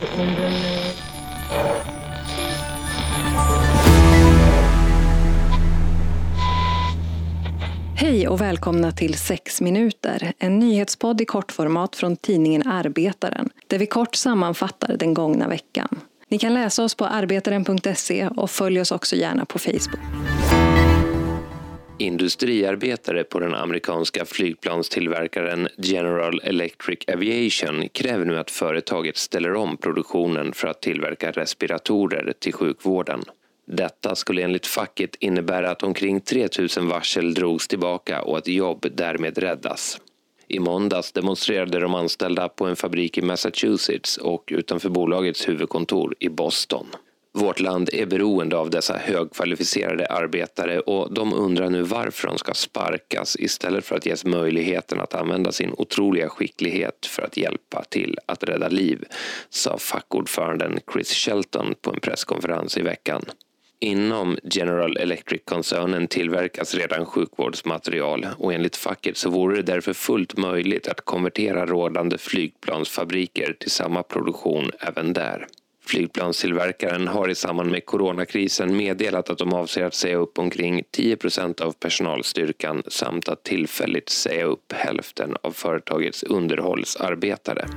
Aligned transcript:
Hej 0.00 0.08
och 8.28 8.40
välkomna 8.40 8.92
till 8.92 9.14
6 9.14 9.60
minuter, 9.60 10.32
en 10.38 10.58
nyhetspodd 10.58 11.20
i 11.20 11.24
kortformat 11.24 11.96
från 11.96 12.16
tidningen 12.16 12.66
Arbetaren, 12.66 13.50
där 13.66 13.78
vi 13.78 13.86
kort 13.86 14.14
sammanfattar 14.14 14.96
den 14.96 15.14
gångna 15.14 15.48
veckan. 15.48 16.00
Ni 16.28 16.38
kan 16.38 16.54
läsa 16.54 16.84
oss 16.84 16.94
på 16.94 17.06
arbetaren.se 17.06 18.26
och 18.26 18.50
följ 18.50 18.80
oss 18.80 18.92
också 18.92 19.16
gärna 19.16 19.44
på 19.44 19.58
Facebook. 19.58 20.00
Industriarbetare 22.00 23.24
på 23.24 23.40
den 23.40 23.54
amerikanska 23.54 24.24
flygplanstillverkaren 24.24 25.68
General 25.76 26.40
Electric 26.44 26.98
Aviation 27.08 27.88
kräver 27.88 28.24
nu 28.24 28.38
att 28.38 28.50
företaget 28.50 29.16
ställer 29.16 29.54
om 29.54 29.76
produktionen 29.76 30.52
för 30.52 30.68
att 30.68 30.82
tillverka 30.82 31.30
respiratorer 31.30 32.32
till 32.38 32.52
sjukvården. 32.52 33.22
Detta 33.66 34.14
skulle 34.14 34.42
enligt 34.42 34.66
facket 34.66 35.14
innebära 35.14 35.70
att 35.70 35.82
omkring 35.82 36.20
3 36.20 36.48
000 36.76 36.86
varsel 36.86 37.34
drogs 37.34 37.68
tillbaka 37.68 38.22
och 38.22 38.38
att 38.38 38.48
jobb 38.48 38.86
därmed 38.94 39.38
räddas. 39.38 40.00
I 40.48 40.58
måndags 40.58 41.12
demonstrerade 41.12 41.80
de 41.80 41.94
anställda 41.94 42.48
på 42.48 42.66
en 42.66 42.76
fabrik 42.76 43.18
i 43.18 43.22
Massachusetts 43.22 44.16
och 44.16 44.44
utanför 44.52 44.88
bolagets 44.88 45.48
huvudkontor 45.48 46.14
i 46.18 46.28
Boston. 46.28 46.86
Vårt 47.32 47.60
land 47.60 47.90
är 47.92 48.06
beroende 48.06 48.56
av 48.56 48.70
dessa 48.70 48.96
högkvalificerade 48.96 50.06
arbetare 50.06 50.80
och 50.80 51.14
de 51.14 51.32
undrar 51.32 51.70
nu 51.70 51.82
varför 51.82 52.28
de 52.28 52.38
ska 52.38 52.54
sparkas 52.54 53.36
istället 53.36 53.84
för 53.84 53.96
att 53.96 54.06
ges 54.06 54.24
möjligheten 54.24 55.00
att 55.00 55.14
använda 55.14 55.52
sin 55.52 55.74
otroliga 55.78 56.28
skicklighet 56.28 57.06
för 57.06 57.22
att 57.22 57.36
hjälpa 57.36 57.84
till 57.84 58.18
att 58.26 58.44
rädda 58.44 58.68
liv, 58.68 59.04
sa 59.50 59.78
fackordföranden 59.78 60.80
Chris 60.92 61.12
Shelton 61.12 61.74
på 61.80 61.90
en 61.90 62.00
presskonferens 62.00 62.76
i 62.76 62.82
veckan. 62.82 63.24
Inom 63.82 64.38
General 64.42 64.96
Electric-koncernen 64.96 66.08
tillverkas 66.08 66.74
redan 66.74 67.06
sjukvårdsmaterial 67.06 68.26
och 68.38 68.54
enligt 68.54 68.76
facket 68.76 69.16
så 69.16 69.30
vore 69.30 69.56
det 69.56 69.62
därför 69.62 69.92
fullt 69.92 70.36
möjligt 70.36 70.88
att 70.88 71.00
konvertera 71.00 71.66
rådande 71.66 72.18
flygplansfabriker 72.18 73.56
till 73.60 73.70
samma 73.70 74.02
produktion 74.02 74.70
även 74.80 75.12
där. 75.12 75.46
Flygplanstillverkaren 75.90 77.08
har 77.08 77.28
i 77.28 77.34
samband 77.34 77.70
med 77.70 77.86
coronakrisen 77.86 78.76
meddelat 78.76 79.30
att 79.30 79.38
de 79.38 79.52
avser 79.52 79.84
att 79.84 79.94
säga 79.94 80.16
upp 80.16 80.38
omkring 80.38 80.82
10% 80.96 81.62
av 81.62 81.72
personalstyrkan 81.72 82.82
samt 82.88 83.28
att 83.28 83.44
tillfälligt 83.44 84.08
säga 84.08 84.44
upp 84.44 84.72
hälften 84.72 85.36
av 85.42 85.52
företagets 85.52 86.22
underhållsarbetare. 86.22 87.68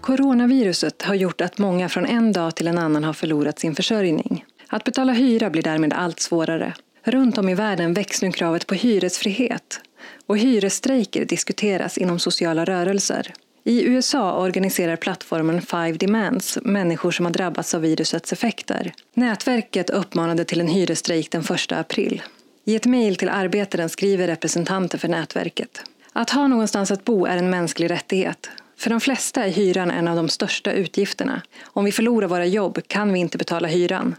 Coronaviruset 0.00 1.02
har 1.02 1.14
gjort 1.14 1.40
att 1.40 1.58
många 1.58 1.88
från 1.88 2.06
en 2.06 2.32
dag 2.32 2.56
till 2.56 2.68
en 2.68 2.78
annan 2.78 3.04
har 3.04 3.12
förlorat 3.12 3.58
sin 3.58 3.74
försörjning. 3.74 4.44
Att 4.68 4.84
betala 4.84 5.12
hyra 5.12 5.50
blir 5.50 5.62
därmed 5.62 5.92
allt 5.92 6.20
svårare. 6.20 6.74
Runt 7.04 7.38
om 7.38 7.48
i 7.48 7.54
världen 7.54 7.94
väcks 7.94 8.22
nu 8.22 8.32
kravet 8.32 8.66
på 8.66 8.74
hyresfrihet 8.74 9.80
och 10.26 10.38
hyresstrejker 10.38 11.24
diskuteras 11.24 11.98
inom 11.98 12.18
sociala 12.18 12.64
rörelser. 12.64 13.32
I 13.68 13.84
USA 13.84 14.32
organiserar 14.32 14.96
plattformen 14.96 15.62
Five 15.62 15.92
Demands 15.92 16.58
människor 16.62 17.10
som 17.10 17.24
har 17.26 17.32
drabbats 17.32 17.74
av 17.74 17.80
virusets 17.80 18.32
effekter. 18.32 18.92
Nätverket 19.14 19.90
uppmanade 19.90 20.44
till 20.44 20.60
en 20.60 20.68
hyresstrejk 20.68 21.30
den 21.30 21.40
1 21.40 21.72
april. 21.72 22.22
I 22.64 22.76
ett 22.76 22.86
mejl 22.86 23.16
till 23.16 23.28
Arbetaren 23.28 23.88
skriver 23.88 24.26
representanter 24.26 24.98
för 24.98 25.08
nätverket. 25.08 25.82
Att 26.12 26.30
ha 26.30 26.48
någonstans 26.48 26.90
att 26.90 27.04
bo 27.04 27.26
är 27.26 27.36
en 27.36 27.50
mänsklig 27.50 27.90
rättighet. 27.90 28.50
För 28.78 28.90
de 28.90 29.00
flesta 29.00 29.44
är 29.44 29.50
hyran 29.50 29.90
en 29.90 30.08
av 30.08 30.16
de 30.16 30.28
största 30.28 30.72
utgifterna. 30.72 31.42
Om 31.64 31.84
vi 31.84 31.92
förlorar 31.92 32.28
våra 32.28 32.46
jobb 32.46 32.78
kan 32.86 33.12
vi 33.12 33.18
inte 33.18 33.38
betala 33.38 33.68
hyran. 33.68 34.14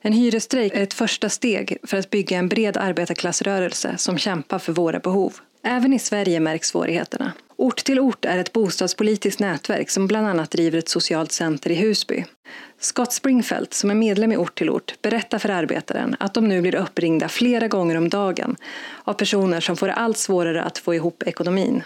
En 0.00 0.12
hyresstrejk 0.12 0.74
är 0.74 0.82
ett 0.82 0.94
första 0.94 1.28
steg 1.28 1.78
för 1.82 1.96
att 1.96 2.10
bygga 2.10 2.38
en 2.38 2.48
bred 2.48 2.76
arbetarklassrörelse 2.76 3.94
som 3.98 4.18
kämpar 4.18 4.58
för 4.58 4.72
våra 4.72 4.98
behov. 4.98 5.34
Även 5.62 5.92
i 5.92 5.98
Sverige 5.98 6.40
märks 6.40 6.68
svårigheterna. 6.68 7.32
Ort 7.56 7.84
till 7.84 8.00
ort 8.00 8.24
är 8.24 8.38
ett 8.38 8.52
bostadspolitiskt 8.52 9.40
nätverk 9.40 9.90
som 9.90 10.06
bland 10.06 10.26
annat 10.26 10.50
driver 10.50 10.78
ett 10.78 10.88
socialt 10.88 11.32
center 11.32 11.70
i 11.70 11.74
Husby. 11.74 12.24
Scott 12.80 13.12
Springfeldt, 13.12 13.74
som 13.74 13.90
är 13.90 13.94
medlem 13.94 14.32
i 14.32 14.36
Ort 14.36 14.58
till 14.58 14.70
ort, 14.70 14.94
berättar 15.02 15.38
för 15.38 15.48
Arbetaren 15.48 16.16
att 16.20 16.34
de 16.34 16.48
nu 16.48 16.60
blir 16.62 16.74
uppringda 16.74 17.28
flera 17.28 17.68
gånger 17.68 17.96
om 17.96 18.08
dagen 18.08 18.56
av 19.04 19.14
personer 19.14 19.60
som 19.60 19.76
får 19.76 19.86
det 19.86 19.94
allt 19.94 20.18
svårare 20.18 20.62
att 20.62 20.78
få 20.78 20.94
ihop 20.94 21.22
ekonomin. 21.22 21.82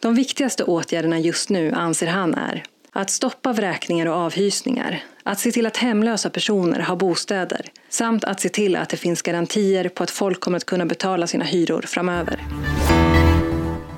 De 0.00 0.14
viktigaste 0.14 0.64
åtgärderna 0.64 1.18
just 1.18 1.50
nu 1.50 1.72
anser 1.72 2.06
han 2.06 2.34
är 2.34 2.64
att 2.92 3.10
stoppa 3.10 3.52
vräkningar 3.52 4.06
och 4.06 4.14
avhysningar, 4.14 5.02
att 5.22 5.40
se 5.40 5.52
till 5.52 5.66
att 5.66 5.76
hemlösa 5.76 6.30
personer 6.30 6.80
har 6.80 6.96
bostäder 6.96 7.66
samt 7.88 8.24
att 8.24 8.40
se 8.40 8.48
till 8.48 8.76
att 8.76 8.88
det 8.88 8.96
finns 8.96 9.22
garantier 9.22 9.88
på 9.88 10.02
att 10.02 10.10
folk 10.10 10.40
kommer 10.40 10.56
att 10.56 10.66
kunna 10.66 10.86
betala 10.86 11.26
sina 11.26 11.44
hyror 11.44 11.82
framöver. 11.82 12.40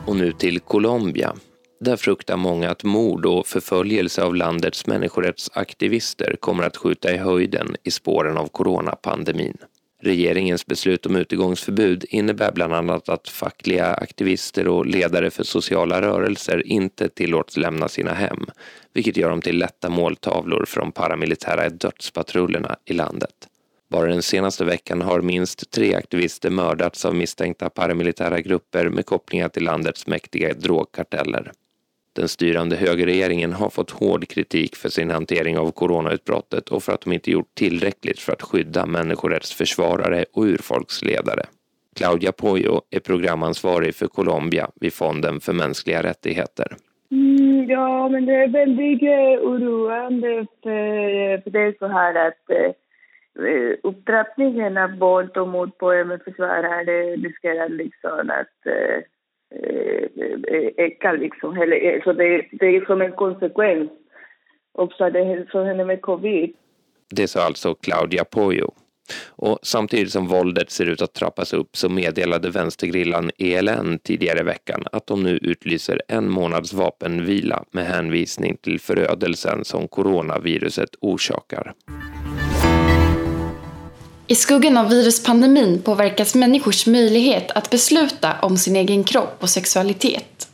Och 0.08 0.16
nu 0.16 0.32
till 0.32 0.60
Colombia. 0.60 1.36
Där 1.80 1.96
fruktar 1.96 2.36
många 2.36 2.70
att 2.70 2.84
mord 2.84 3.26
och 3.26 3.46
förföljelse 3.46 4.22
av 4.22 4.34
landets 4.34 4.86
människorättsaktivister 4.86 6.36
kommer 6.40 6.64
att 6.64 6.76
skjuta 6.76 7.14
i 7.14 7.16
höjden 7.16 7.76
i 7.82 7.90
spåren 7.90 8.38
av 8.38 8.48
coronapandemin. 8.48 9.56
Regeringens 10.02 10.66
beslut 10.66 11.06
om 11.06 11.16
utegångsförbud 11.16 12.04
innebär 12.08 12.52
bland 12.52 12.74
annat 12.74 13.08
att 13.08 13.28
fackliga 13.28 13.86
aktivister 13.86 14.68
och 14.68 14.86
ledare 14.86 15.30
för 15.30 15.44
sociala 15.44 16.02
rörelser 16.02 16.66
inte 16.66 17.08
tillåts 17.08 17.56
lämna 17.56 17.88
sina 17.88 18.14
hem, 18.14 18.46
vilket 18.92 19.16
gör 19.16 19.30
dem 19.30 19.40
till 19.40 19.58
lätta 19.58 19.90
måltavlor 19.90 20.64
för 20.68 20.80
de 20.80 20.92
paramilitära 20.92 21.68
dödspatrullerna 21.68 22.76
i 22.84 22.92
landet. 22.92 23.48
Bara 23.90 24.06
den 24.06 24.22
senaste 24.22 24.64
veckan 24.64 25.02
har 25.02 25.20
minst 25.20 25.70
tre 25.70 25.94
aktivister 25.94 26.50
mördats 26.50 27.04
av 27.04 27.14
misstänkta 27.14 27.70
paramilitära 27.70 28.40
grupper 28.40 28.88
med 28.88 29.06
kopplingar 29.06 29.48
till 29.48 29.64
landets 29.64 30.06
mäktiga 30.06 30.54
drogkarteller. 30.54 31.52
Den 32.12 32.28
styrande 32.28 32.76
högerregeringen 32.76 33.52
har 33.52 33.70
fått 33.70 33.90
hård 33.90 34.28
kritik 34.28 34.76
för 34.76 34.88
sin 34.88 35.10
hantering 35.10 35.58
av 35.58 35.70
coronautbrottet 35.70 36.68
och 36.68 36.82
för 36.82 36.92
att 36.92 37.00
de 37.00 37.12
inte 37.12 37.30
gjort 37.30 37.54
tillräckligt 37.54 38.18
för 38.18 38.32
att 38.32 38.42
skydda 38.42 38.86
människorättsförsvarare 38.86 40.24
och 40.32 40.42
urfolksledare. 40.42 41.44
Claudia 41.96 42.32
Poyo 42.32 42.82
är 42.90 43.00
programansvarig 43.00 43.94
för 43.94 44.06
Colombia 44.06 44.70
vid 44.80 44.92
Fonden 44.92 45.40
för 45.40 45.52
mänskliga 45.52 46.02
rättigheter. 46.02 46.76
Mm, 47.10 47.70
ja, 47.70 48.08
men 48.08 48.26
det 48.26 48.34
är 48.34 48.48
väldigt 48.48 49.02
eh, 49.02 49.48
oroande 49.48 50.46
för, 50.62 51.32
eh, 51.32 51.42
för 51.42 51.50
det 51.50 51.60
är 51.60 51.74
så 51.78 51.86
här 51.86 52.26
att 52.26 52.50
eh, 52.50 52.72
Eh, 53.38 53.76
upptrappningen 53.82 54.76
av 54.76 54.98
våld 54.98 55.36
och 55.36 55.48
mord 55.48 55.78
på 55.78 55.92
MF-försvarare 55.92 57.16
riskerar 57.16 57.68
liksom 57.68 58.30
att 58.30 58.66
eh, 58.66 58.98
eh, 59.58 60.72
öka. 60.76 61.12
liksom. 61.12 61.54
Så 62.04 62.12
det, 62.12 62.46
det 62.52 62.66
är 62.66 62.84
som 62.86 63.02
en 63.02 63.12
konsekvens 63.12 63.90
också 64.72 65.10
det 65.10 65.46
som 65.50 65.64
händer 65.64 65.84
med 65.84 66.02
covid. 66.02 66.54
Det 67.10 67.28
sa 67.28 67.46
alltså 67.46 67.74
Claudia 67.74 68.24
Poyo. 68.24 68.72
Och 69.28 69.58
samtidigt 69.62 70.12
som 70.12 70.26
våldet 70.26 70.70
ser 70.70 70.86
ut 70.86 71.02
att 71.02 71.14
trappas 71.14 71.52
upp 71.52 71.76
så 71.76 71.88
meddelade 71.88 72.50
vänstergrillan 72.50 73.30
ELN 73.38 73.98
tidigare 73.98 74.40
i 74.40 74.42
veckan 74.42 74.84
att 74.92 75.06
de 75.06 75.22
nu 75.22 75.38
utlyser 75.42 76.02
en 76.08 76.30
månads 76.30 76.72
vapenvila 76.72 77.64
med 77.70 77.84
hänvisning 77.84 78.56
till 78.56 78.80
förödelsen 78.80 79.64
som 79.64 79.88
coronaviruset 79.88 80.90
orsakar. 81.00 81.72
I 84.30 84.34
skuggan 84.34 84.76
av 84.76 84.88
viruspandemin 84.88 85.82
påverkas 85.82 86.34
människors 86.34 86.86
möjlighet 86.86 87.50
att 87.50 87.70
besluta 87.70 88.40
om 88.42 88.56
sin 88.56 88.76
egen 88.76 89.04
kropp 89.04 89.36
och 89.40 89.50
sexualitet. 89.50 90.48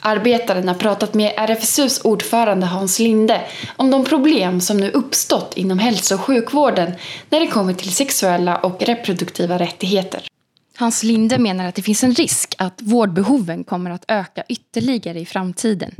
Arbetaren 0.00 0.68
har 0.68 0.74
pratat 0.74 1.14
med 1.14 1.34
RFSUs 1.36 2.00
ordförande 2.04 2.66
Hans 2.66 2.98
Linde 2.98 3.40
om 3.76 3.90
de 3.90 4.04
problem 4.04 4.60
som 4.60 4.76
nu 4.76 4.90
uppstått 4.90 5.52
inom 5.56 5.78
hälso 5.78 6.14
och 6.14 6.20
sjukvården 6.20 6.92
när 7.30 7.40
det 7.40 7.46
kommer 7.46 7.72
till 7.72 7.92
sexuella 7.92 8.56
och 8.56 8.82
reproduktiva 8.82 9.58
rättigheter. 9.58 10.28
Hans 10.76 11.02
Linde 11.02 11.38
menar 11.38 11.68
att 11.68 11.74
det 11.74 11.82
finns 11.82 12.04
en 12.04 12.14
risk 12.14 12.54
att 12.58 12.82
vårdbehoven 12.82 13.64
kommer 13.64 13.90
att 13.90 14.04
öka 14.08 14.42
ytterligare 14.48 15.20
i 15.20 15.26
framtiden. 15.26 15.94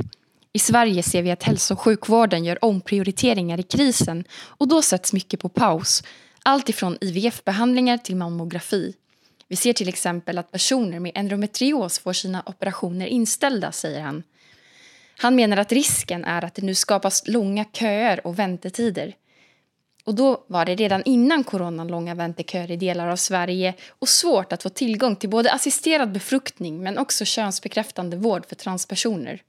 I 0.53 0.59
Sverige 0.59 1.03
ser 1.03 1.21
vi 1.21 1.31
att 1.31 1.43
hälso 1.43 1.73
och 1.73 1.81
sjukvården 1.81 2.45
gör 2.45 2.65
omprioriteringar 2.65 3.59
i 3.59 3.63
krisen 3.63 4.23
och 4.31 4.67
då 4.67 4.81
sätts 4.81 5.13
mycket 5.13 5.39
på 5.39 5.49
paus 5.49 6.03
allt 6.47 6.69
ifrån 6.69 6.97
IVF-behandlingar 7.01 7.97
till 7.97 8.15
mammografi. 8.15 8.95
Vi 9.47 9.55
ser 9.55 9.73
till 9.73 9.89
exempel 9.89 10.37
att 10.37 10.51
personer 10.51 10.99
med 10.99 11.11
endometrios 11.15 11.99
får 11.99 12.13
sina 12.13 12.43
operationer 12.45 13.07
inställda, 13.07 13.71
säger 13.71 14.01
han. 14.01 14.23
Han 15.17 15.35
menar 15.35 15.57
att 15.57 15.71
risken 15.71 16.25
är 16.25 16.45
att 16.45 16.55
det 16.55 16.61
nu 16.61 16.75
skapas 16.75 17.27
långa 17.27 17.65
köer 17.65 18.27
och 18.27 18.39
väntetider. 18.39 19.15
Och 20.03 20.15
då 20.15 20.43
var 20.47 20.65
det 20.65 20.75
redan 20.75 21.03
innan 21.03 21.43
coronan 21.43 21.87
långa 21.87 22.15
vänteköer 22.15 22.71
i 22.71 22.77
delar 22.77 23.07
av 23.07 23.15
Sverige 23.15 23.73
och 23.89 24.09
svårt 24.09 24.53
att 24.53 24.63
få 24.63 24.69
tillgång 24.69 25.15
till 25.15 25.29
både 25.29 25.51
assisterad 25.51 26.11
befruktning 26.11 26.83
men 26.83 26.97
också 26.97 27.25
könsbekräftande 27.25 28.17
vård 28.17 28.45
för 28.45 28.55
transpersoner. 28.55 29.41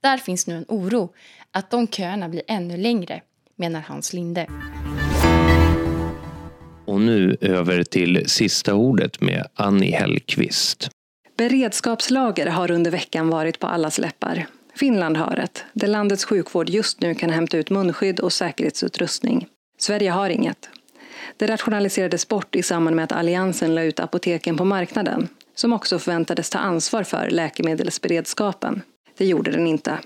Där 0.00 0.18
finns 0.18 0.46
nu 0.46 0.56
en 0.56 0.64
oro 0.68 1.12
att 1.50 1.70
de 1.70 1.88
köerna 1.88 2.28
blir 2.28 2.42
ännu 2.48 2.76
längre, 2.76 3.22
menar 3.56 3.80
Hans 3.80 4.12
Linde. 4.12 4.46
Och 6.86 7.00
nu 7.00 7.36
över 7.40 7.82
till 7.82 8.28
sista 8.28 8.74
ordet 8.74 9.20
med 9.20 9.46
Annie 9.54 9.92
Hellqvist. 9.92 10.90
Beredskapslager 11.36 12.46
har 12.46 12.70
under 12.70 12.90
veckan 12.90 13.28
varit 13.28 13.58
på 13.58 13.66
allas 13.66 13.98
läppar. 13.98 14.46
Finland 14.74 15.16
har 15.16 15.36
ett, 15.36 15.64
där 15.72 15.88
landets 15.88 16.24
sjukvård 16.24 16.68
just 16.68 17.00
nu 17.00 17.14
kan 17.14 17.30
hämta 17.30 17.56
ut 17.56 17.70
munskydd 17.70 18.20
och 18.20 18.32
säkerhetsutrustning. 18.32 19.46
Sverige 19.78 20.10
har 20.10 20.30
inget. 20.30 20.68
Det 21.36 21.46
rationaliserades 21.46 22.28
bort 22.28 22.56
i 22.56 22.62
samband 22.62 22.96
med 22.96 23.04
att 23.04 23.12
Alliansen 23.12 23.74
la 23.74 23.82
ut 23.82 24.00
apoteken 24.00 24.56
på 24.56 24.64
marknaden, 24.64 25.28
som 25.54 25.72
också 25.72 25.98
förväntades 25.98 26.50
ta 26.50 26.58
ansvar 26.58 27.02
för 27.02 27.30
läkemedelsberedskapen. 27.30 28.82
Det 29.16 29.26
gjorde 29.26 29.50
den 29.50 29.66
inte. 29.66 29.98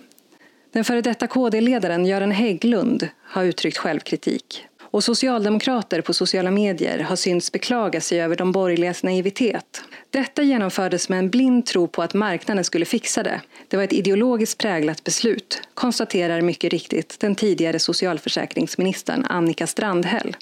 Den 0.72 0.84
före 0.84 1.00
detta 1.00 1.26
KD-ledaren 1.26 2.06
Göran 2.06 2.30
Hägglund 2.30 3.08
har 3.22 3.44
uttryckt 3.44 3.78
självkritik. 3.78 4.66
Och 4.90 5.04
socialdemokrater 5.04 6.00
på 6.00 6.14
sociala 6.14 6.50
medier 6.50 6.98
har 6.98 7.16
synts 7.16 7.52
beklaga 7.52 8.00
sig 8.00 8.20
över 8.20 8.36
de 8.36 8.52
borgerligas 8.52 9.02
naivitet. 9.02 9.82
Detta 10.10 10.42
genomfördes 10.42 11.08
med 11.08 11.18
en 11.18 11.30
blind 11.30 11.66
tro 11.66 11.88
på 11.88 12.02
att 12.02 12.14
marknaden 12.14 12.64
skulle 12.64 12.84
fixa 12.84 13.22
det. 13.22 13.40
Det 13.68 13.76
var 13.76 13.84
ett 13.84 13.92
ideologiskt 13.92 14.58
präglat 14.58 15.04
beslut, 15.04 15.62
konstaterar 15.74 16.40
mycket 16.40 16.72
riktigt 16.72 17.20
den 17.20 17.34
tidigare 17.34 17.78
socialförsäkringsministern 17.78 19.26
Annika 19.28 19.66
Strandhäll. 19.66 20.36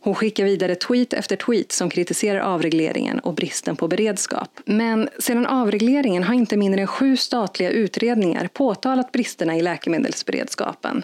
Hon 0.00 0.14
skickar 0.14 0.44
vidare 0.44 0.74
tweet 0.74 1.12
efter 1.12 1.36
tweet 1.36 1.72
som 1.72 1.90
kritiserar 1.90 2.40
avregleringen 2.40 3.18
och 3.18 3.34
bristen 3.34 3.76
på 3.76 3.88
beredskap. 3.88 4.60
Men 4.64 5.08
sedan 5.18 5.46
avregleringen 5.46 6.22
har 6.22 6.34
inte 6.34 6.56
mindre 6.56 6.80
än 6.80 6.86
sju 6.86 7.16
statliga 7.16 7.70
utredningar 7.70 8.48
påtalat 8.52 9.12
bristerna 9.12 9.56
i 9.56 9.62
läkemedelsberedskapen 9.62 11.02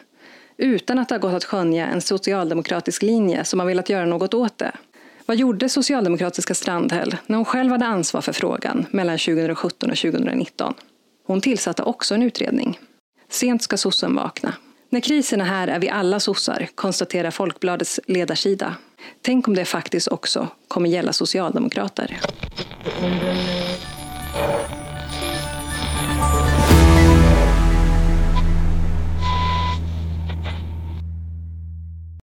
utan 0.61 0.99
att 0.99 1.09
det 1.09 1.15
har 1.15 1.21
gått 1.21 1.35
att 1.35 1.45
skönja 1.45 1.87
en 1.87 2.01
socialdemokratisk 2.01 3.03
linje 3.03 3.45
som 3.45 3.61
har 3.61 3.67
velat 3.67 3.89
göra 3.89 4.07
något 4.07 4.35
åt 4.35 4.59
det. 4.59 4.73
Vad 5.27 5.37
gjorde 5.37 5.69
socialdemokratiska 5.69 6.55
Strandhäll 6.55 7.17
när 7.27 7.37
hon 7.37 7.45
själv 7.45 7.73
hade 7.73 7.87
ansvar 7.87 8.21
för 8.21 8.33
frågan 8.33 8.87
mellan 8.91 9.19
2017 9.19 9.91
och 9.91 9.97
2019? 9.97 10.75
Hon 11.27 11.41
tillsatte 11.41 11.83
också 11.83 12.15
en 12.15 12.23
utredning. 12.23 12.79
Sent 13.29 13.63
ska 13.63 13.77
sossen 13.77 14.15
vakna. 14.15 14.55
När 14.89 15.01
krisen 15.01 15.41
är 15.41 15.45
här 15.45 15.69
är 15.69 15.79
vi 15.79 15.89
alla 15.89 16.21
sossar, 16.21 16.69
konstaterar 16.75 17.31
Folkbladets 17.31 18.01
ledarsida. 18.07 18.75
Tänk 19.23 19.49
om 19.49 19.55
det 19.55 19.65
faktiskt 19.65 20.09
också 20.09 20.49
kommer 20.69 20.89
gälla 20.89 21.13
socialdemokrater. 21.13 22.21